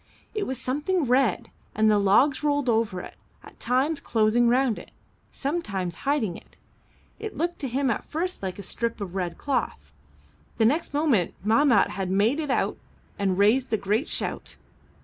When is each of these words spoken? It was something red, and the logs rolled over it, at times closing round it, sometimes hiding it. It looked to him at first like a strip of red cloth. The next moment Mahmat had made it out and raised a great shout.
It 0.33 0.47
was 0.47 0.59
something 0.59 1.03
red, 1.05 1.51
and 1.75 1.85
the 1.91 1.99
logs 1.99 2.43
rolled 2.43 2.67
over 2.69 3.01
it, 3.01 3.13
at 3.43 3.59
times 3.59 3.99
closing 3.99 4.49
round 4.49 4.79
it, 4.79 4.89
sometimes 5.31 5.93
hiding 6.09 6.35
it. 6.35 6.57
It 7.19 7.37
looked 7.37 7.59
to 7.59 7.67
him 7.67 7.91
at 7.91 8.03
first 8.05 8.41
like 8.41 8.57
a 8.57 8.63
strip 8.63 8.99
of 8.99 9.13
red 9.13 9.37
cloth. 9.37 9.93
The 10.57 10.65
next 10.65 10.95
moment 10.95 11.35
Mahmat 11.45 11.89
had 11.91 12.09
made 12.09 12.39
it 12.39 12.49
out 12.49 12.77
and 13.19 13.37
raised 13.37 13.71
a 13.73 13.77
great 13.77 14.09
shout. 14.09 14.55